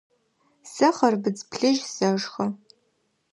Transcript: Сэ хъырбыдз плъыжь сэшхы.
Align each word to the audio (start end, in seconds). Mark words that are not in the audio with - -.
Сэ 0.73 0.87
хъырбыдз 0.95 1.41
плъыжь 1.49 1.83
сэшхы. 1.93 2.45